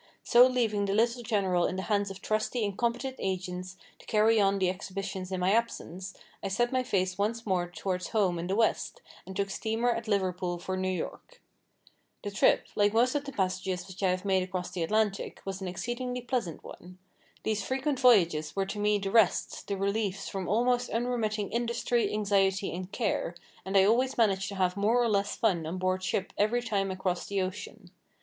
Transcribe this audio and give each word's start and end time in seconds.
So 0.23 0.47
leaving 0.47 0.85
the 0.85 0.95
little 0.95 1.21
General 1.21 1.67
in 1.67 1.75
the 1.75 1.83
hands 1.83 2.09
of 2.09 2.23
trusty 2.23 2.65
and 2.65 2.75
competent 2.75 3.17
agents 3.19 3.77
to 3.99 4.05
carry 4.07 4.41
on 4.41 4.57
the 4.57 4.67
exhibitions 4.67 5.31
in 5.31 5.39
my 5.39 5.51
absence, 5.51 6.15
I 6.41 6.47
set 6.47 6.71
my 6.71 6.81
face 6.81 7.19
once 7.19 7.45
more 7.45 7.69
towards 7.69 8.07
home 8.07 8.39
and 8.39 8.49
the 8.49 8.55
west, 8.55 9.03
and 9.27 9.35
took 9.35 9.51
steamer 9.51 9.91
at 9.91 10.07
Liverpool 10.07 10.57
for 10.57 10.75
New 10.75 10.89
York. 10.89 11.39
The 12.23 12.31
trip, 12.31 12.65
like 12.73 12.95
most 12.95 13.13
of 13.13 13.25
the 13.25 13.31
passages 13.31 13.87
which 13.87 14.01
I 14.01 14.09
have 14.09 14.25
made 14.25 14.41
across 14.41 14.71
the 14.71 14.81
Atlantic, 14.81 15.39
was 15.45 15.61
an 15.61 15.67
exceedingly 15.67 16.21
pleasant 16.21 16.63
one. 16.63 16.97
These 17.43 17.63
frequent 17.63 17.99
voyages 17.99 18.55
were 18.55 18.65
to 18.65 18.79
me 18.79 18.97
the 18.97 19.11
rests, 19.11 19.61
the 19.61 19.77
reliefs 19.77 20.27
from 20.27 20.47
almost 20.49 20.89
unremitting 20.89 21.51
industry, 21.51 22.11
anxiety, 22.11 22.73
and 22.73 22.91
care, 22.91 23.35
and 23.63 23.77
I 23.77 23.83
always 23.83 24.17
managed 24.17 24.49
to 24.49 24.55
have 24.55 24.75
more 24.75 24.99
or 24.99 25.07
less 25.09 25.35
fun 25.35 25.67
on 25.67 25.77
board 25.77 26.01
ship 26.01 26.33
every 26.39 26.63
time 26.63 26.89
I 26.89 26.95
crossed 26.95 27.29
the 27.29 27.43
ocean. 27.43 27.91